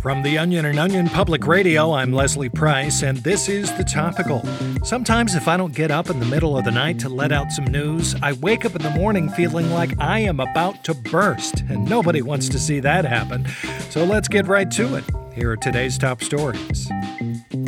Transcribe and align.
From 0.00 0.22
the 0.22 0.38
Onion 0.38 0.64
and 0.64 0.78
Onion 0.78 1.10
Public 1.10 1.46
Radio, 1.46 1.92
I'm 1.92 2.10
Leslie 2.10 2.48
Price, 2.48 3.02
and 3.02 3.18
this 3.18 3.50
is 3.50 3.70
The 3.76 3.84
Topical. 3.84 4.42
Sometimes, 4.82 5.34
if 5.34 5.46
I 5.46 5.58
don't 5.58 5.74
get 5.74 5.90
up 5.90 6.08
in 6.08 6.18
the 6.18 6.24
middle 6.24 6.56
of 6.56 6.64
the 6.64 6.70
night 6.70 6.98
to 7.00 7.10
let 7.10 7.32
out 7.32 7.52
some 7.52 7.66
news, 7.66 8.14
I 8.22 8.32
wake 8.32 8.64
up 8.64 8.74
in 8.74 8.80
the 8.80 8.88
morning 8.88 9.28
feeling 9.28 9.70
like 9.70 9.92
I 10.00 10.20
am 10.20 10.40
about 10.40 10.84
to 10.84 10.94
burst, 10.94 11.60
and 11.68 11.86
nobody 11.86 12.22
wants 12.22 12.48
to 12.48 12.58
see 12.58 12.80
that 12.80 13.04
happen. 13.04 13.46
So 13.90 14.04
let's 14.04 14.26
get 14.26 14.46
right 14.46 14.70
to 14.70 14.94
it. 14.94 15.04
Here 15.34 15.50
are 15.50 15.56
today's 15.58 15.98
top 15.98 16.22
stories. 16.22 16.88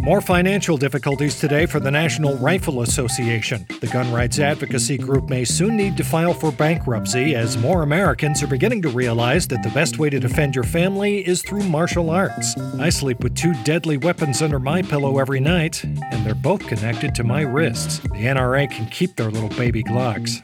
More 0.02 0.20
financial 0.20 0.76
difficulties 0.76 1.38
today 1.38 1.64
for 1.64 1.78
the 1.78 1.90
National 1.92 2.36
Rifle 2.38 2.82
Association. 2.82 3.64
The 3.80 3.86
gun 3.86 4.12
rights 4.12 4.40
advocacy 4.40 4.98
group 4.98 5.30
may 5.30 5.44
soon 5.44 5.76
need 5.76 5.96
to 5.96 6.02
file 6.02 6.34
for 6.34 6.50
bankruptcy 6.50 7.36
as 7.36 7.56
more 7.56 7.84
Americans 7.84 8.42
are 8.42 8.48
beginning 8.48 8.82
to 8.82 8.88
realize 8.88 9.46
that 9.46 9.62
the 9.62 9.70
best 9.70 10.00
way 10.00 10.10
to 10.10 10.18
defend 10.18 10.56
your 10.56 10.64
family 10.64 11.24
is 11.24 11.40
through 11.42 11.62
martial 11.62 12.10
arts. 12.10 12.58
I 12.80 12.88
sleep 12.88 13.22
with 13.22 13.36
two 13.36 13.54
deadly 13.62 13.96
weapons 13.96 14.42
under 14.42 14.58
my 14.58 14.82
pillow 14.82 15.18
every 15.20 15.38
night, 15.38 15.84
and 15.84 16.26
they're 16.26 16.34
both 16.34 16.66
connected 16.66 17.14
to 17.14 17.22
my 17.22 17.42
wrists. 17.42 18.00
The 18.00 18.26
NRA 18.26 18.68
can 18.72 18.86
keep 18.86 19.14
their 19.14 19.30
little 19.30 19.50
baby 19.50 19.84
Glocks. 19.84 20.42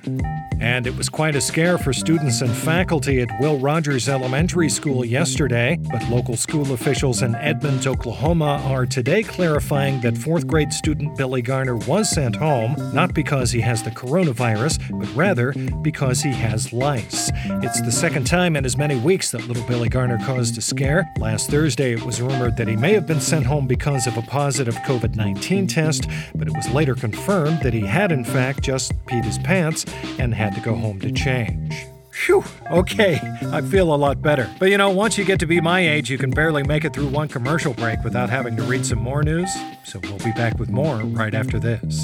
And 0.60 0.88
it 0.88 0.96
was 0.96 1.08
quite 1.08 1.36
a 1.36 1.40
scare 1.40 1.78
for 1.78 1.92
students 1.92 2.40
and 2.40 2.50
faculty 2.50 3.20
at 3.20 3.28
Will 3.40 3.58
Rogers 3.58 4.08
Elementary 4.08 4.68
School 4.68 5.04
yesterday, 5.04 5.78
but 5.92 6.08
local 6.08 6.36
school 6.36 6.72
officials 6.72 7.22
in 7.22 7.36
Edmond, 7.36 7.86
Oklahoma 7.86 8.60
are 8.64 8.84
today 8.84 9.22
clarifying 9.48 9.98
that 10.02 10.18
fourth 10.18 10.46
grade 10.46 10.70
student 10.70 11.16
Billy 11.16 11.40
Garner 11.40 11.74
was 11.74 12.10
sent 12.10 12.36
home, 12.36 12.76
not 12.92 13.14
because 13.14 13.50
he 13.50 13.62
has 13.62 13.82
the 13.82 13.90
coronavirus, 13.90 14.78
but 15.00 15.08
rather 15.16 15.54
because 15.80 16.20
he 16.20 16.30
has 16.32 16.70
lice. 16.70 17.30
It's 17.62 17.80
the 17.80 17.90
second 17.90 18.26
time 18.26 18.56
in 18.56 18.66
as 18.66 18.76
many 18.76 18.96
weeks 18.96 19.30
that 19.30 19.48
little 19.48 19.66
Billy 19.66 19.88
Garner 19.88 20.18
caused 20.26 20.58
a 20.58 20.60
scare. 20.60 21.10
Last 21.18 21.48
Thursday, 21.48 21.94
it 21.94 22.02
was 22.02 22.20
rumored 22.20 22.58
that 22.58 22.68
he 22.68 22.76
may 22.76 22.92
have 22.92 23.06
been 23.06 23.22
sent 23.22 23.46
home 23.46 23.66
because 23.66 24.06
of 24.06 24.18
a 24.18 24.22
positive 24.22 24.74
COVID 24.86 25.16
19 25.16 25.66
test, 25.66 26.06
but 26.34 26.46
it 26.46 26.54
was 26.54 26.68
later 26.68 26.94
confirmed 26.94 27.62
that 27.62 27.72
he 27.72 27.86
had, 27.86 28.12
in 28.12 28.24
fact, 28.24 28.62
just 28.62 28.92
peed 29.06 29.24
his 29.24 29.38
pants 29.38 29.86
and 30.18 30.34
had 30.34 30.54
to 30.56 30.60
go 30.60 30.74
home 30.74 31.00
to 31.00 31.10
change. 31.10 31.86
Phew, 32.24 32.42
okay, 32.72 33.20
I 33.52 33.60
feel 33.60 33.94
a 33.94 33.96
lot 33.96 34.20
better. 34.20 34.52
But 34.58 34.70
you 34.70 34.76
know, 34.76 34.90
once 34.90 35.16
you 35.16 35.24
get 35.24 35.38
to 35.38 35.46
be 35.46 35.60
my 35.60 35.88
age, 35.88 36.10
you 36.10 36.18
can 36.18 36.30
barely 36.30 36.64
make 36.64 36.84
it 36.84 36.92
through 36.92 37.06
one 37.06 37.28
commercial 37.28 37.72
break 37.74 38.02
without 38.02 38.28
having 38.28 38.56
to 38.56 38.62
read 38.64 38.84
some 38.84 38.98
more 38.98 39.22
news. 39.22 39.48
So 39.84 40.00
we'll 40.02 40.18
be 40.18 40.32
back 40.32 40.58
with 40.58 40.68
more 40.68 40.96
right 40.96 41.32
after 41.32 41.60
this. 41.60 42.02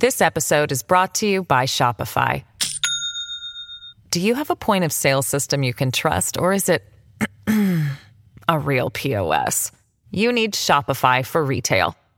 This 0.00 0.20
episode 0.20 0.72
is 0.72 0.82
brought 0.82 1.14
to 1.16 1.28
you 1.28 1.44
by 1.44 1.66
Shopify. 1.66 2.42
Do 4.10 4.20
you 4.20 4.34
have 4.34 4.50
a 4.50 4.56
point 4.56 4.82
of 4.84 4.92
sale 4.92 5.22
system 5.22 5.62
you 5.62 5.72
can 5.72 5.92
trust, 5.92 6.38
or 6.38 6.52
is 6.52 6.68
it 6.68 6.82
a 8.48 8.58
real 8.58 8.90
POS? 8.90 9.70
You 10.10 10.32
need 10.32 10.54
Shopify 10.54 11.24
for 11.24 11.44
retail. 11.44 11.96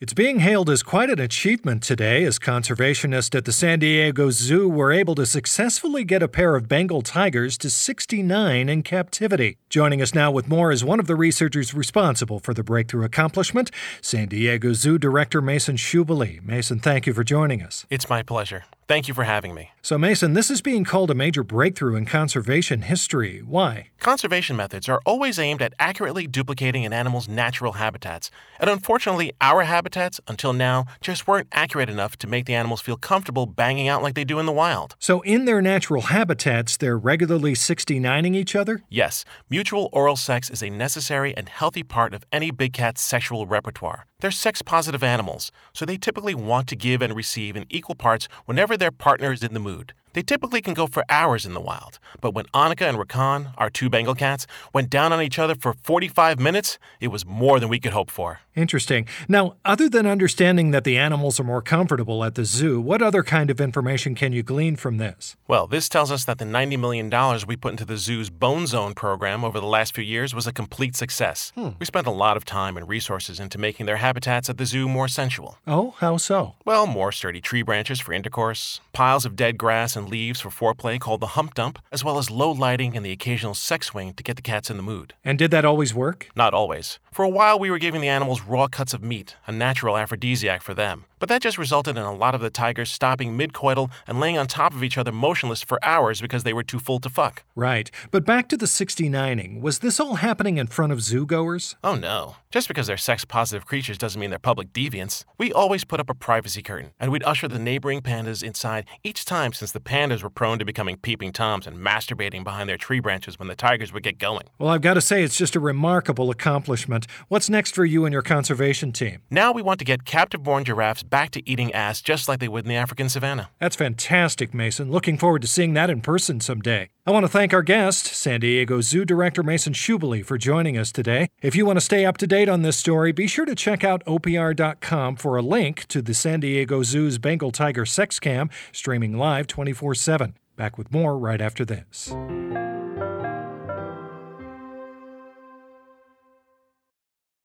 It's 0.00 0.14
being 0.14 0.38
hailed 0.38 0.70
as 0.70 0.84
quite 0.84 1.10
an 1.10 1.18
achievement 1.18 1.82
today 1.82 2.22
as 2.22 2.38
conservationists 2.38 3.34
at 3.34 3.44
the 3.46 3.52
San 3.52 3.80
Diego 3.80 4.30
Zoo 4.30 4.68
were 4.68 4.92
able 4.92 5.16
to 5.16 5.26
successfully 5.26 6.04
get 6.04 6.22
a 6.22 6.28
pair 6.28 6.54
of 6.54 6.68
Bengal 6.68 7.02
tigers 7.02 7.58
to 7.58 7.68
69 7.68 8.68
in 8.68 8.84
captivity. 8.84 9.58
Joining 9.68 10.00
us 10.00 10.14
now 10.14 10.30
with 10.30 10.46
more 10.46 10.70
is 10.70 10.84
one 10.84 11.00
of 11.00 11.08
the 11.08 11.16
researchers 11.16 11.74
responsible 11.74 12.38
for 12.38 12.54
the 12.54 12.62
breakthrough 12.62 13.02
accomplishment, 13.02 13.72
San 14.00 14.28
Diego 14.28 14.72
Zoo 14.72 14.98
Director 14.98 15.42
Mason 15.42 15.74
Schubele. 15.74 16.40
Mason, 16.44 16.78
thank 16.78 17.08
you 17.08 17.12
for 17.12 17.24
joining 17.24 17.60
us. 17.60 17.84
It's 17.90 18.08
my 18.08 18.22
pleasure. 18.22 18.66
Thank 18.86 19.08
you 19.08 19.14
for 19.14 19.24
having 19.24 19.52
me. 19.52 19.72
So, 19.88 19.96
Mason, 19.96 20.34
this 20.34 20.50
is 20.50 20.60
being 20.60 20.84
called 20.84 21.10
a 21.10 21.14
major 21.14 21.42
breakthrough 21.42 21.94
in 21.94 22.04
conservation 22.04 22.82
history. 22.82 23.38
Why? 23.38 23.88
Conservation 24.00 24.54
methods 24.54 24.86
are 24.86 25.00
always 25.06 25.38
aimed 25.38 25.62
at 25.62 25.72
accurately 25.78 26.26
duplicating 26.26 26.84
an 26.84 26.92
animal's 26.92 27.26
natural 27.26 27.72
habitats. 27.72 28.30
And 28.60 28.68
unfortunately, 28.68 29.32
our 29.40 29.62
habitats, 29.62 30.20
until 30.28 30.52
now, 30.52 30.84
just 31.00 31.26
weren't 31.26 31.48
accurate 31.52 31.88
enough 31.88 32.18
to 32.18 32.26
make 32.26 32.44
the 32.44 32.54
animals 32.54 32.82
feel 32.82 32.98
comfortable 32.98 33.46
banging 33.46 33.88
out 33.88 34.02
like 34.02 34.14
they 34.14 34.24
do 34.24 34.38
in 34.38 34.44
the 34.44 34.52
wild. 34.52 34.94
So, 34.98 35.22
in 35.22 35.46
their 35.46 35.62
natural 35.62 36.02
habitats, 36.02 36.76
they're 36.76 36.98
regularly 36.98 37.54
69ing 37.54 38.36
each 38.36 38.54
other? 38.54 38.82
Yes, 38.90 39.24
mutual 39.48 39.88
oral 39.94 40.16
sex 40.16 40.50
is 40.50 40.62
a 40.62 40.68
necessary 40.68 41.34
and 41.34 41.48
healthy 41.48 41.82
part 41.82 42.12
of 42.12 42.26
any 42.30 42.50
big 42.50 42.74
cat's 42.74 43.00
sexual 43.00 43.46
repertoire. 43.46 44.04
They're 44.20 44.32
sex 44.32 44.62
positive 44.62 45.04
animals, 45.04 45.52
so 45.72 45.86
they 45.86 45.96
typically 45.96 46.34
want 46.34 46.66
to 46.68 46.76
give 46.76 47.02
and 47.02 47.14
receive 47.14 47.54
in 47.54 47.66
equal 47.70 47.94
parts 47.94 48.26
whenever 48.46 48.76
their 48.76 48.90
partner 48.90 49.32
is 49.32 49.44
in 49.44 49.54
the 49.54 49.60
mood 49.60 49.77
food. 49.78 50.07
They 50.18 50.22
typically 50.22 50.60
can 50.60 50.74
go 50.74 50.88
for 50.88 51.04
hours 51.08 51.46
in 51.46 51.54
the 51.54 51.60
wild, 51.60 52.00
but 52.20 52.34
when 52.34 52.46
Annika 52.46 52.88
and 52.88 52.98
Rakan, 52.98 53.54
our 53.56 53.70
two 53.70 53.88
Bengal 53.88 54.16
cats, 54.16 54.48
went 54.74 54.90
down 54.90 55.12
on 55.12 55.22
each 55.22 55.38
other 55.38 55.54
for 55.54 55.74
45 55.74 56.40
minutes, 56.40 56.76
it 56.98 57.06
was 57.06 57.24
more 57.24 57.60
than 57.60 57.68
we 57.68 57.78
could 57.78 57.92
hope 57.92 58.10
for. 58.10 58.40
Interesting. 58.56 59.06
Now, 59.28 59.54
other 59.64 59.88
than 59.88 60.04
understanding 60.04 60.72
that 60.72 60.82
the 60.82 60.98
animals 60.98 61.38
are 61.38 61.44
more 61.44 61.62
comfortable 61.62 62.24
at 62.24 62.34
the 62.34 62.44
zoo, 62.44 62.80
what 62.80 63.00
other 63.00 63.22
kind 63.22 63.50
of 63.50 63.60
information 63.60 64.16
can 64.16 64.32
you 64.32 64.42
glean 64.42 64.74
from 64.74 64.96
this? 64.96 65.36
Well, 65.46 65.68
this 65.68 65.88
tells 65.88 66.10
us 66.10 66.24
that 66.24 66.38
the 66.38 66.44
$90 66.44 66.76
million 66.76 67.08
we 67.46 67.54
put 67.54 67.70
into 67.70 67.84
the 67.84 67.96
zoo's 67.96 68.30
Bone 68.30 68.66
Zone 68.66 68.94
program 68.94 69.44
over 69.44 69.60
the 69.60 69.66
last 69.66 69.94
few 69.94 70.02
years 70.02 70.34
was 70.34 70.48
a 70.48 70.52
complete 70.52 70.96
success. 70.96 71.52
Hmm. 71.54 71.68
We 71.78 71.86
spent 71.86 72.08
a 72.08 72.10
lot 72.10 72.36
of 72.36 72.44
time 72.44 72.76
and 72.76 72.88
resources 72.88 73.38
into 73.38 73.58
making 73.58 73.86
their 73.86 73.98
habitats 73.98 74.50
at 74.50 74.58
the 74.58 74.66
zoo 74.66 74.88
more 74.88 75.06
sensual. 75.06 75.58
Oh, 75.64 75.94
how 75.98 76.16
so? 76.16 76.56
Well, 76.64 76.88
more 76.88 77.12
sturdy 77.12 77.40
tree 77.40 77.62
branches 77.62 78.00
for 78.00 78.12
intercourse, 78.12 78.80
piles 78.92 79.24
of 79.24 79.36
dead 79.36 79.56
grass 79.56 79.94
and 79.94 80.07
leaves 80.08 80.40
for 80.40 80.50
foreplay 80.50 80.98
called 80.98 81.20
the 81.20 81.34
hump 81.38 81.54
dump, 81.54 81.78
as 81.92 82.02
well 82.02 82.18
as 82.18 82.30
low 82.30 82.50
lighting 82.50 82.96
and 82.96 83.04
the 83.04 83.12
occasional 83.12 83.54
sex 83.54 83.86
swing 83.86 84.14
to 84.14 84.22
get 84.22 84.36
the 84.36 84.42
cats 84.42 84.70
in 84.70 84.76
the 84.76 84.82
mood. 84.82 85.14
And 85.24 85.38
did 85.38 85.50
that 85.50 85.64
always 85.64 85.94
work? 85.94 86.28
Not 86.34 86.54
always. 86.54 86.98
For 87.18 87.24
a 87.24 87.28
while, 87.28 87.58
we 87.58 87.68
were 87.68 87.80
giving 87.80 88.00
the 88.00 88.06
animals 88.06 88.42
raw 88.42 88.68
cuts 88.68 88.94
of 88.94 89.02
meat, 89.02 89.34
a 89.44 89.50
natural 89.50 89.98
aphrodisiac 89.98 90.62
for 90.62 90.72
them. 90.72 91.06
But 91.18 91.28
that 91.30 91.42
just 91.42 91.58
resulted 91.58 91.96
in 91.96 92.02
a 92.04 92.14
lot 92.14 92.36
of 92.36 92.40
the 92.40 92.48
tigers 92.48 92.92
stopping 92.92 93.36
mid 93.36 93.52
coital 93.52 93.90
and 94.06 94.20
laying 94.20 94.38
on 94.38 94.46
top 94.46 94.72
of 94.72 94.84
each 94.84 94.96
other 94.96 95.10
motionless 95.10 95.62
for 95.62 95.84
hours 95.84 96.20
because 96.20 96.44
they 96.44 96.52
were 96.52 96.62
too 96.62 96.78
full 96.78 97.00
to 97.00 97.10
fuck. 97.10 97.42
Right. 97.56 97.90
But 98.12 98.24
back 98.24 98.48
to 98.50 98.56
the 98.56 98.66
69ing. 98.66 99.60
Was 99.60 99.80
this 99.80 99.98
all 99.98 100.16
happening 100.16 100.58
in 100.58 100.68
front 100.68 100.92
of 100.92 101.02
zoo 101.02 101.26
goers? 101.26 101.74
Oh 101.82 101.96
no. 101.96 102.36
Just 102.50 102.68
because 102.68 102.86
they're 102.86 102.96
sex 102.96 103.24
positive 103.24 103.66
creatures 103.66 103.98
doesn't 103.98 104.20
mean 104.20 104.30
they're 104.30 104.38
public 104.38 104.72
deviants. 104.72 105.24
We 105.38 105.52
always 105.52 105.84
put 105.84 106.00
up 106.00 106.08
a 106.08 106.14
privacy 106.14 106.62
curtain, 106.62 106.92
and 106.98 107.10
we'd 107.10 107.24
usher 107.24 107.46
the 107.46 107.58
neighboring 107.58 108.00
pandas 108.00 108.42
inside 108.42 108.86
each 109.02 109.24
time 109.24 109.52
since 109.52 109.72
the 109.72 109.80
pandas 109.80 110.22
were 110.22 110.30
prone 110.30 110.58
to 110.60 110.64
becoming 110.64 110.96
peeping 110.96 111.32
toms 111.32 111.66
and 111.66 111.76
masturbating 111.76 112.44
behind 112.44 112.68
their 112.68 112.78
tree 112.78 113.00
branches 113.00 113.38
when 113.38 113.48
the 113.48 113.54
tigers 113.54 113.92
would 113.92 114.02
get 114.02 114.18
going. 114.18 114.44
Well, 114.58 114.70
I've 114.70 114.80
got 114.80 114.94
to 114.94 115.02
say, 115.02 115.22
it's 115.24 115.36
just 115.36 115.56
a 115.56 115.60
remarkable 115.60 116.30
accomplishment. 116.30 117.06
What's 117.28 117.50
next 117.50 117.74
for 117.74 117.84
you 117.84 118.04
and 118.04 118.12
your 118.12 118.22
conservation 118.22 118.92
team? 118.92 119.22
Now 119.30 119.52
we 119.52 119.62
want 119.62 119.78
to 119.78 119.84
get 119.84 120.04
captive 120.04 120.42
born 120.42 120.64
giraffes 120.64 121.02
back 121.02 121.30
to 121.32 121.48
eating 121.48 121.72
ass 121.72 122.00
just 122.00 122.28
like 122.28 122.40
they 122.40 122.48
would 122.48 122.64
in 122.64 122.68
the 122.68 122.76
African 122.76 123.08
savannah. 123.08 123.50
That's 123.58 123.76
fantastic, 123.76 124.54
Mason. 124.54 124.90
Looking 124.90 125.18
forward 125.18 125.42
to 125.42 125.48
seeing 125.48 125.74
that 125.74 125.90
in 125.90 126.00
person 126.00 126.40
someday. 126.40 126.88
I 127.06 127.10
want 127.10 127.24
to 127.24 127.28
thank 127.28 127.54
our 127.54 127.62
guest, 127.62 128.06
San 128.06 128.40
Diego 128.40 128.80
Zoo 128.80 129.04
Director 129.04 129.42
Mason 129.42 129.72
Schubele, 129.72 130.24
for 130.24 130.36
joining 130.36 130.76
us 130.76 130.92
today. 130.92 131.28
If 131.40 131.56
you 131.56 131.64
want 131.64 131.78
to 131.78 131.84
stay 131.84 132.04
up 132.04 132.18
to 132.18 132.26
date 132.26 132.48
on 132.48 132.62
this 132.62 132.76
story, 132.76 133.12
be 133.12 133.26
sure 133.26 133.46
to 133.46 133.54
check 133.54 133.82
out 133.82 134.04
OPR.com 134.04 135.16
for 135.16 135.36
a 135.36 135.42
link 135.42 135.86
to 135.86 136.02
the 136.02 136.12
San 136.12 136.40
Diego 136.40 136.82
Zoo's 136.82 137.18
Bengal 137.18 137.50
Tiger 137.50 137.86
Sex 137.86 138.20
Cam, 138.20 138.50
streaming 138.72 139.16
live 139.16 139.46
24 139.46 139.94
7. 139.94 140.34
Back 140.56 140.76
with 140.76 140.92
more 140.92 141.16
right 141.16 141.40
after 141.40 141.64
this. 141.64 142.12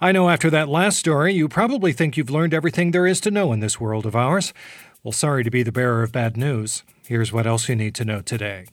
I 0.00 0.12
know 0.12 0.28
after 0.30 0.48
that 0.50 0.68
last 0.68 0.96
story, 0.96 1.34
you 1.34 1.48
probably 1.48 1.92
think 1.92 2.16
you've 2.16 2.30
learned 2.30 2.54
everything 2.54 2.92
there 2.92 3.04
is 3.04 3.20
to 3.22 3.32
know 3.32 3.52
in 3.52 3.58
this 3.58 3.80
world 3.80 4.06
of 4.06 4.14
ours. 4.14 4.54
Well, 5.02 5.10
sorry 5.10 5.42
to 5.42 5.50
be 5.50 5.64
the 5.64 5.72
bearer 5.72 6.04
of 6.04 6.12
bad 6.12 6.36
news. 6.36 6.84
Here's 7.08 7.32
what 7.32 7.48
else 7.48 7.68
you 7.68 7.74
need 7.74 7.96
to 7.96 8.04
know 8.04 8.20
today. 8.20 8.66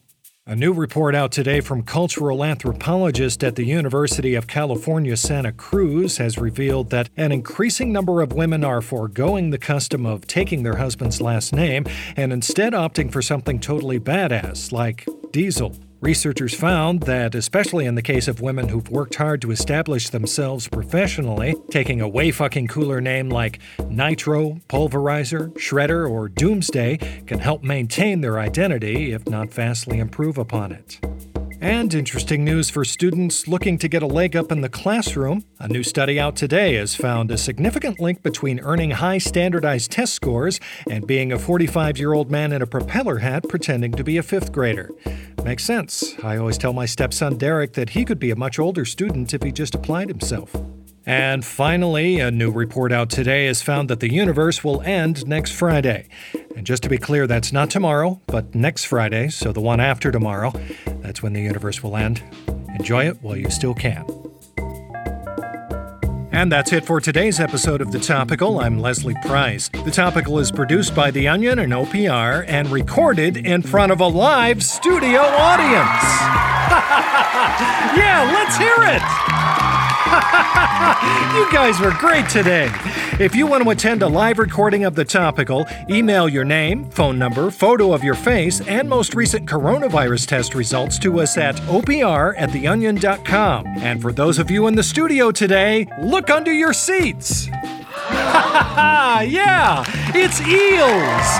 A 0.46 0.56
new 0.56 0.72
report 0.72 1.16
out 1.16 1.32
today 1.32 1.62
from 1.62 1.82
cultural 1.82 2.44
anthropologist 2.44 3.44
at 3.44 3.56
the 3.56 3.66
University 3.66 4.36
of 4.36 4.46
California, 4.46 5.18
Santa 5.18 5.52
Cruz 5.52 6.18
has 6.18 6.38
revealed 6.38 6.92
that 6.92 7.10
an 7.18 7.32
increasing 7.32 7.92
number 7.92 8.22
of 8.22 8.32
women 8.32 8.64
are 8.64 8.82
foregoing 8.82 9.50
the 9.50 9.58
custom 9.58 10.06
of 10.06 10.28
taking 10.28 10.62
their 10.62 10.76
husband's 10.76 11.20
last 11.20 11.52
name 11.52 11.88
and 12.16 12.32
instead 12.32 12.74
opting 12.74 13.12
for 13.12 13.24
something 13.24 13.60
totally 13.60 14.00
badass 14.00 14.72
like 14.72 15.08
Diesel. 15.36 15.76
Researchers 16.00 16.56
found 16.56 17.02
that, 17.02 17.36
especially 17.36 17.86
in 17.86 17.96
the 17.96 18.02
case 18.02 18.30
of 18.30 18.40
women 18.40 18.70
who've 18.70 18.90
worked 18.90 19.16
hard 19.16 19.42
to 19.42 19.52
establish 19.52 20.08
themselves 20.08 20.70
professionally, 20.70 21.56
taking 21.70 22.00
a 22.00 22.08
way 22.08 22.32
fucking 22.32 22.68
cooler 22.68 23.02
name 23.02 23.30
like 23.30 23.60
Nitro, 23.90 24.62
Pulverizer, 24.70 25.50
Shredder, 25.56 26.10
or 26.10 26.30
Doomsday 26.30 27.24
can 27.28 27.40
help 27.40 27.64
maintain 27.64 28.22
their 28.22 28.40
identity, 28.40 29.12
if 29.12 29.28
not 29.28 29.54
vastly 29.54 30.00
improve 30.00 30.38
upon 30.38 30.72
it. 30.72 31.02
And 31.66 31.96
interesting 31.96 32.46
news 32.46 32.70
for 32.70 32.86
students 32.86 33.48
looking 33.48 33.80
to 33.80 33.88
get 33.88 34.04
a 34.04 34.06
leg 34.06 34.36
up 34.36 34.52
in 34.52 34.62
the 34.62 34.70
classroom. 34.70 35.46
A 35.58 35.68
new 35.68 35.82
study 35.82 36.20
out 36.20 36.36
today 36.36 36.76
has 36.76 36.94
found 36.94 37.32
a 37.32 37.40
significant 37.40 38.00
link 38.00 38.22
between 38.22 38.60
earning 38.60 38.92
high 38.92 39.18
standardized 39.18 39.90
test 39.90 40.14
scores 40.14 40.60
and 40.88 41.08
being 41.08 41.32
a 41.32 41.40
45 41.40 41.98
year 41.98 42.14
old 42.14 42.30
man 42.30 42.52
in 42.52 42.62
a 42.62 42.68
propeller 42.68 43.18
hat 43.18 43.50
pretending 43.50 43.94
to 43.94 44.04
be 44.04 44.18
a 44.18 44.22
fifth 44.22 44.52
grader. 44.52 44.92
Makes 45.44 45.64
sense. 45.64 46.14
I 46.22 46.38
always 46.38 46.60
tell 46.60 46.72
my 46.72 46.86
stepson 46.86 47.36
Derek 47.36 47.74
that 47.74 47.90
he 47.90 48.06
could 48.06 48.20
be 48.20 48.30
a 48.30 48.36
much 48.36 48.60
older 48.60 48.86
student 48.86 49.34
if 49.34 49.42
he 49.42 49.52
just 49.52 49.74
applied 49.74 50.10
himself. 50.10 50.56
And 51.06 51.46
finally, 51.46 52.20
a 52.20 52.32
new 52.32 52.50
report 52.50 52.92
out 52.92 53.12
today 53.12 53.46
has 53.46 53.62
found 53.62 53.90
that 53.90 54.00
the 54.00 54.12
universe 54.12 54.64
will 54.64 54.82
end 54.82 55.28
next 55.28 55.52
Friday. 55.52 56.08
And 56.56 56.66
just 56.66 56.82
to 56.84 56.90
be 56.90 56.98
clear, 56.98 57.28
that's 57.28 57.52
not 57.52 57.70
tomorrow, 57.70 58.20
but 58.26 58.56
next 58.56 58.86
Friday, 58.86 59.30
so 59.30 59.52
the 59.52 59.62
one 59.62 59.80
after 59.80 60.12
tomorrow. 60.12 60.52
That's 61.02 61.22
when 61.22 61.34
the 61.34 61.42
universe 61.42 61.84
will 61.84 61.96
end. 61.96 62.24
Enjoy 62.80 63.08
it 63.08 63.22
while 63.22 63.38
you 63.38 63.52
still 63.52 63.76
can. 63.76 64.06
And 66.32 66.52
that's 66.52 66.74
it 66.74 66.84
for 66.86 67.00
today's 67.00 67.40
episode 67.40 67.82
of 67.82 67.92
The 67.92 68.00
Topical. 68.00 68.60
I'm 68.60 68.80
Leslie 68.80 69.16
Price. 69.22 69.70
The 69.70 69.92
Topical 69.92 70.40
is 70.40 70.52
produced 70.52 70.96
by 70.96 71.12
The 71.12 71.28
Onion 71.28 71.60
and 71.60 71.72
OPR 71.72 72.46
and 72.48 72.68
recorded 72.70 73.38
in 73.38 73.62
front 73.62 73.92
of 73.92 74.02
a 74.02 74.08
live 74.08 74.64
studio 74.64 75.22
audience. 75.22 76.04
yeah, 77.96 78.30
let's 78.34 78.58
hear 78.58 78.76
it! 78.80 79.35
you 81.36 81.52
guys 81.52 81.80
were 81.80 81.92
great 81.92 82.30
today. 82.30 82.70
If 83.20 83.36
you 83.36 83.48
want 83.48 83.64
to 83.64 83.70
attend 83.70 84.04
a 84.04 84.08
live 84.08 84.40
recording 84.40 84.86
of 84.86 84.94
The 84.96 85.06
Topical, 85.06 85.66
email 85.90 86.30
your 86.30 86.46
name, 86.46 86.90
phone 86.92 87.18
number, 87.18 87.50
photo 87.50 87.94
of 87.94 88.04
your 88.04 88.14
face, 88.14 88.62
and 88.62 88.88
most 88.88 89.16
recent 89.16 89.48
coronavirus 89.48 90.28
test 90.28 90.54
results 90.54 91.00
to 91.00 91.22
us 91.22 91.38
at 91.38 91.56
opr 91.62 92.36
at 92.38 92.50
theonion.com. 92.50 93.66
And 93.78 94.02
for 94.02 94.12
those 94.12 94.38
of 94.38 94.52
you 94.52 94.68
in 94.68 94.76
the 94.76 94.84
studio 94.84 95.32
today, 95.32 95.88
look 96.02 96.30
under 96.30 96.54
your 96.54 96.74
seats. 96.74 97.48
yeah, 98.12 99.84
it's 100.14 100.42
eels. 100.42 101.40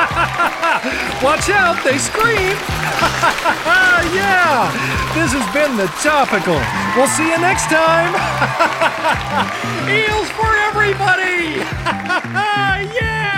Watch 1.22 1.50
out, 1.50 1.82
they 1.84 1.98
scream. 1.98 2.89
yeah, 4.12 4.68
this 5.14 5.32
has 5.32 5.46
been 5.54 5.76
the 5.76 5.86
topical. 6.02 6.60
We'll 6.94 7.08
see 7.08 7.28
you 7.28 7.38
next 7.38 7.66
time. 7.66 8.12
Eels 9.88 10.28
for 10.36 10.54
everybody. 10.68 11.64